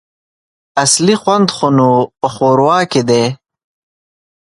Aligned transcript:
اصلي 0.83 1.15
خوند 1.21 1.47
خو 1.55 1.67
نو 1.77 1.89
په 2.19 2.27
ښوروا 2.35 2.79
کي 2.91 3.01
دی! 3.09 3.23